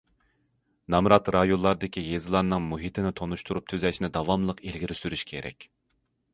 [0.95, 5.73] نامرات رايونلاردىكى يېزىلارنىڭ مۇھىتىنى تۇتاشتۇرۇپ تۈزەشنى داۋاملىق ئىلگىرى سۈرۈش كېرەك.